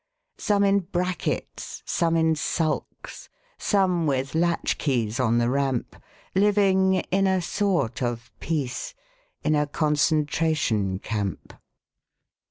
Some 0.39 0.63
in 0.63 0.79
brackets, 0.79 1.83
some 1.85 2.15
in 2.17 2.33
sulks. 2.33 3.29
Some 3.59 4.07
with 4.07 4.33
latchkeys 4.33 5.19
on 5.19 5.37
the 5.37 5.47
ramp, 5.47 5.95
Living 6.33 6.95
(in 6.95 7.27
a 7.27 7.39
sort 7.39 8.01
of 8.01 8.31
peace) 8.39 8.95
In 9.43 9.53
a 9.53 9.67
Concentration 9.67 10.97
Camp. 10.97 11.53